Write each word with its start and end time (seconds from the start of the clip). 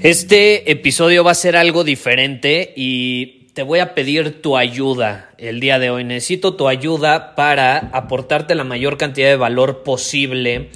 Este 0.00 0.70
episodio 0.70 1.24
va 1.24 1.32
a 1.32 1.34
ser 1.34 1.56
algo 1.56 1.82
diferente 1.82 2.72
y 2.76 3.48
te 3.54 3.64
voy 3.64 3.80
a 3.80 3.96
pedir 3.96 4.40
tu 4.40 4.56
ayuda 4.56 5.30
el 5.38 5.58
día 5.58 5.80
de 5.80 5.90
hoy. 5.90 6.04
Necesito 6.04 6.54
tu 6.54 6.68
ayuda 6.68 7.34
para 7.34 7.78
aportarte 7.92 8.54
la 8.54 8.62
mayor 8.62 8.96
cantidad 8.96 9.28
de 9.28 9.34
valor 9.34 9.82
posible 9.82 10.70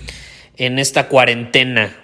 en 0.57 0.81
esta 0.81 1.07
cuarentena. 1.07 1.97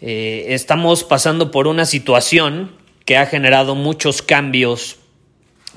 Eh, 0.00 0.46
estamos 0.48 1.04
pasando 1.04 1.52
por 1.52 1.68
una 1.68 1.84
situación 1.84 2.72
que 3.04 3.16
ha 3.16 3.26
generado 3.26 3.76
muchos 3.76 4.20
cambios 4.20 4.98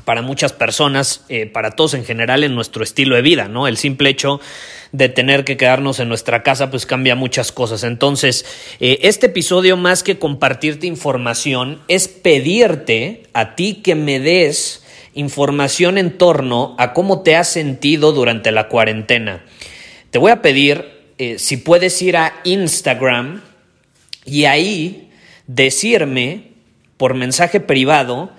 para 0.03 0.21
muchas 0.21 0.53
personas, 0.53 1.23
eh, 1.29 1.45
para 1.45 1.71
todos 1.71 1.93
en 1.93 2.05
general 2.05 2.43
en 2.43 2.53
nuestro 2.53 2.83
estilo 2.83 3.15
de 3.15 3.21
vida, 3.21 3.47
¿no? 3.47 3.67
El 3.67 3.77
simple 3.77 4.09
hecho 4.09 4.41
de 4.91 5.09
tener 5.09 5.43
que 5.45 5.57
quedarnos 5.57 5.99
en 5.99 6.09
nuestra 6.09 6.43
casa 6.43 6.69
pues 6.69 6.85
cambia 6.85 7.15
muchas 7.15 7.51
cosas. 7.51 7.83
Entonces, 7.83 8.45
eh, 8.79 8.99
este 9.03 9.27
episodio 9.27 9.77
más 9.77 10.03
que 10.03 10.19
compartirte 10.19 10.87
información 10.87 11.81
es 11.87 12.07
pedirte 12.07 13.23
a 13.33 13.55
ti 13.55 13.81
que 13.83 13.95
me 13.95 14.19
des 14.19 14.83
información 15.13 15.97
en 15.97 16.17
torno 16.17 16.75
a 16.77 16.93
cómo 16.93 17.21
te 17.21 17.35
has 17.35 17.47
sentido 17.47 18.11
durante 18.11 18.51
la 18.51 18.67
cuarentena. 18.67 19.43
Te 20.11 20.19
voy 20.19 20.31
a 20.31 20.41
pedir 20.41 20.85
eh, 21.17 21.39
si 21.39 21.57
puedes 21.57 22.01
ir 22.01 22.17
a 22.17 22.33
Instagram 22.43 23.41
y 24.25 24.45
ahí 24.45 25.09
decirme 25.47 26.51
por 26.97 27.13
mensaje 27.13 27.59
privado 27.59 28.31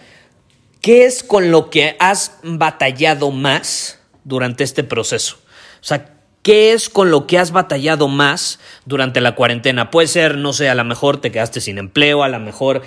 qué 0.87 1.05
es 1.05 1.25
con 1.25 1.51
lo 1.51 1.69
que 1.69 1.97
has 1.99 2.39
batallado 2.45 3.33
más 3.33 3.99
durante 4.23 4.63
este 4.63 4.85
proceso. 4.85 5.37
O 5.81 5.85
sea, 5.85 6.13
¿Qué 6.45 6.73
es 6.73 6.89
con 6.89 7.11
lo 7.11 7.27
que 7.27 7.41
has 7.41 7.51
batallado 7.51 8.07
más 8.07 8.61
durante 8.85 9.21
la 9.21 9.35
cuarentena? 9.35 9.91
Puede 9.91 10.07
ser, 10.07 10.37
no 10.37 10.53
sé, 10.53 10.69
a 10.69 10.77
lo 10.77 10.85
mejor 10.85 11.21
te 11.21 11.33
quedaste 11.33 11.61
sin 11.61 11.79
empleo, 11.79 12.23
a 12.23 12.29
lo 12.29 12.39
mejor 12.39 12.83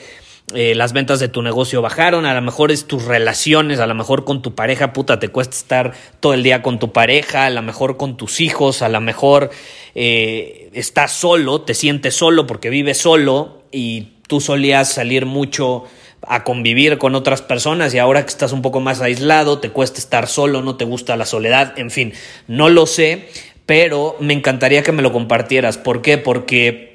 eh, 0.53 0.75
las 0.75 0.93
ventas 0.93 1.19
de 1.19 1.27
tu 1.27 1.41
negocio 1.41 1.81
bajaron, 1.81 2.25
a 2.25 2.33
lo 2.33 2.41
mejor 2.41 2.71
es 2.71 2.87
tus 2.87 3.03
relaciones, 3.03 3.81
a 3.81 3.85
lo 3.85 3.95
mejor 3.95 4.23
con 4.23 4.41
tu 4.41 4.55
pareja, 4.55 4.93
puta, 4.93 5.19
te 5.19 5.27
cuesta 5.27 5.57
estar 5.57 5.93
todo 6.21 6.33
el 6.33 6.41
día 6.41 6.61
con 6.61 6.79
tu 6.79 6.93
pareja, 6.93 7.47
a 7.47 7.49
lo 7.49 7.61
mejor 7.61 7.97
con 7.97 8.15
tus 8.15 8.39
hijos, 8.39 8.81
a 8.81 8.87
lo 8.87 9.01
mejor 9.01 9.49
eh, 9.93 10.69
estás 10.71 11.11
solo, 11.11 11.59
te 11.63 11.73
sientes 11.73 12.15
solo 12.15 12.47
porque 12.47 12.69
vives 12.69 12.97
solo 12.97 13.63
y 13.73 14.13
tú 14.29 14.39
solías 14.39 14.93
salir 14.93 15.25
mucho 15.25 15.83
a 16.27 16.43
convivir 16.43 16.97
con 16.97 17.15
otras 17.15 17.41
personas 17.41 17.93
y 17.93 17.99
ahora 17.99 18.23
que 18.23 18.29
estás 18.29 18.51
un 18.51 18.61
poco 18.61 18.79
más 18.79 19.01
aislado, 19.01 19.59
te 19.59 19.69
cuesta 19.69 19.99
estar 19.99 20.27
solo, 20.27 20.61
no 20.61 20.75
te 20.75 20.85
gusta 20.85 21.15
la 21.15 21.25
soledad, 21.25 21.77
en 21.77 21.91
fin, 21.91 22.13
no 22.47 22.69
lo 22.69 22.85
sé, 22.85 23.29
pero 23.65 24.15
me 24.19 24.33
encantaría 24.33 24.83
que 24.83 24.91
me 24.91 25.01
lo 25.01 25.11
compartieras. 25.11 25.77
¿Por 25.77 26.01
qué? 26.01 26.17
Porque 26.17 26.89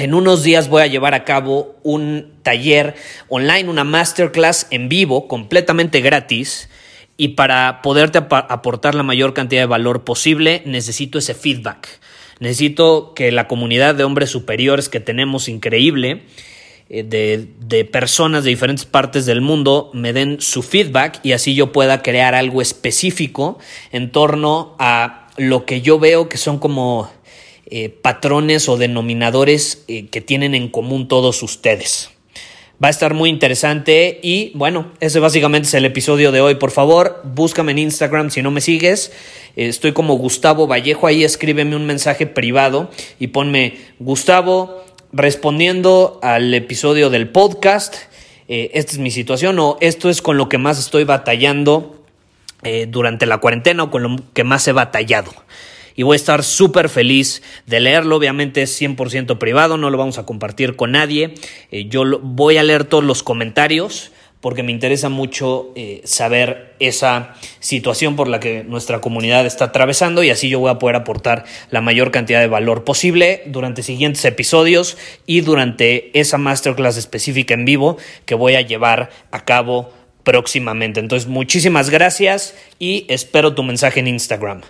en 0.00 0.14
unos 0.14 0.42
días 0.42 0.68
voy 0.68 0.82
a 0.82 0.86
llevar 0.86 1.14
a 1.14 1.24
cabo 1.24 1.76
un 1.82 2.32
taller 2.42 2.94
online, 3.28 3.68
una 3.68 3.84
masterclass 3.84 4.66
en 4.70 4.88
vivo, 4.88 5.28
completamente 5.28 6.00
gratis. 6.00 6.70
Y 7.18 7.28
para 7.28 7.82
poderte 7.82 8.18
aportar 8.18 8.94
la 8.94 9.02
mayor 9.02 9.34
cantidad 9.34 9.60
de 9.60 9.66
valor 9.66 10.04
posible, 10.04 10.62
necesito 10.64 11.18
ese 11.18 11.34
feedback. 11.34 12.00
Necesito 12.38 13.12
que 13.14 13.30
la 13.30 13.46
comunidad 13.46 13.94
de 13.94 14.04
hombres 14.04 14.30
superiores 14.30 14.88
que 14.88 15.00
tenemos 15.00 15.48
increíble, 15.48 16.22
de, 16.90 17.48
de, 17.60 17.84
personas 17.84 18.44
de 18.44 18.50
diferentes 18.50 18.84
partes 18.84 19.24
del 19.24 19.40
mundo 19.40 19.90
me 19.94 20.12
den 20.12 20.40
su 20.40 20.62
feedback 20.62 21.20
y 21.22 21.32
así 21.32 21.54
yo 21.54 21.72
pueda 21.72 22.02
crear 22.02 22.34
algo 22.34 22.60
específico 22.60 23.58
en 23.92 24.10
torno 24.10 24.74
a 24.78 25.28
lo 25.36 25.64
que 25.64 25.80
yo 25.80 25.98
veo 25.98 26.28
que 26.28 26.36
son 26.36 26.58
como 26.58 27.08
eh, 27.72 27.88
patrones 27.88 28.68
o 28.68 28.76
denominadores 28.76 29.84
eh, 29.86 30.06
que 30.08 30.20
tienen 30.20 30.56
en 30.56 30.68
común 30.68 31.06
todos 31.06 31.40
ustedes. 31.44 32.10
Va 32.82 32.88
a 32.88 32.90
estar 32.90 33.14
muy 33.14 33.30
interesante 33.30 34.18
y 34.24 34.50
bueno, 34.56 34.90
ese 34.98 35.20
básicamente 35.20 35.68
es 35.68 35.74
el 35.74 35.84
episodio 35.84 36.32
de 36.32 36.40
hoy. 36.40 36.56
Por 36.56 36.72
favor, 36.72 37.20
búscame 37.22 37.70
en 37.70 37.78
Instagram 37.78 38.30
si 38.30 38.42
no 38.42 38.50
me 38.50 38.60
sigues. 38.60 39.12
Eh, 39.54 39.68
estoy 39.68 39.92
como 39.92 40.14
Gustavo 40.14 40.66
Vallejo, 40.66 41.06
ahí 41.06 41.22
escríbeme 41.22 41.76
un 41.76 41.86
mensaje 41.86 42.26
privado 42.26 42.90
y 43.20 43.28
ponme 43.28 43.76
Gustavo 44.00 44.82
respondiendo 45.12 46.18
al 46.22 46.52
episodio 46.54 47.10
del 47.10 47.28
podcast. 47.28 47.96
esta 48.48 48.92
es 48.92 48.98
mi 48.98 49.10
situación 49.10 49.58
o 49.58 49.76
esto 49.80 50.10
es 50.10 50.22
con 50.22 50.36
lo 50.36 50.48
que 50.48 50.58
más 50.58 50.78
estoy 50.78 51.04
batallando 51.04 52.00
eh, 52.62 52.86
durante 52.86 53.24
la 53.24 53.38
cuarentena 53.38 53.84
o 53.84 53.90
con 53.90 54.02
lo 54.02 54.16
que 54.34 54.44
más 54.44 54.68
he 54.68 54.72
batallado. 54.72 55.32
Y 55.96 56.02
voy 56.02 56.14
a 56.14 56.16
estar 56.16 56.44
súper 56.44 56.90
feliz 56.90 57.42
de 57.66 57.80
leerlo. 57.80 58.16
Obviamente 58.16 58.60
es 58.60 58.80
100% 58.80 59.38
privado, 59.38 59.78
no 59.78 59.88
lo 59.88 59.96
vamos 59.96 60.18
a 60.18 60.26
compartir 60.26 60.76
con 60.76 60.92
nadie. 60.92 61.34
Eh, 61.70 61.86
yo 61.88 62.04
voy 62.20 62.58
a 62.58 62.62
leer 62.62 62.84
todos 62.84 63.02
los 63.02 63.22
comentarios 63.22 64.12
porque 64.40 64.62
me 64.62 64.72
interesa 64.72 65.08
mucho 65.08 65.72
eh, 65.76 66.00
saber 66.04 66.74
esa 66.78 67.34
situación 67.58 68.16
por 68.16 68.28
la 68.28 68.40
que 68.40 68.64
nuestra 68.64 69.00
comunidad 69.00 69.44
está 69.46 69.66
atravesando 69.66 70.22
y 70.22 70.30
así 70.30 70.48
yo 70.48 70.60
voy 70.60 70.70
a 70.70 70.78
poder 70.78 70.96
aportar 70.96 71.44
la 71.70 71.80
mayor 71.80 72.10
cantidad 72.10 72.40
de 72.40 72.46
valor 72.46 72.84
posible 72.84 73.42
durante 73.46 73.82
siguientes 73.82 74.24
episodios 74.24 74.96
y 75.26 75.42
durante 75.42 76.18
esa 76.18 76.38
masterclass 76.38 76.96
específica 76.96 77.54
en 77.54 77.64
vivo 77.64 77.98
que 78.24 78.34
voy 78.34 78.54
a 78.54 78.62
llevar 78.62 79.10
a 79.30 79.44
cabo 79.44 79.92
próximamente. 80.22 81.00
Entonces, 81.00 81.28
muchísimas 81.28 81.90
gracias 81.90 82.54
y 82.78 83.06
espero 83.08 83.54
tu 83.54 83.62
mensaje 83.62 84.00
en 84.00 84.08
Instagram. 84.08 84.62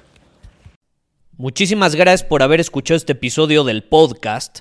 Muchísimas 1.36 1.94
gracias 1.94 2.28
por 2.28 2.42
haber 2.42 2.60
escuchado 2.60 2.96
este 2.96 3.12
episodio 3.12 3.64
del 3.64 3.82
podcast. 3.82 4.60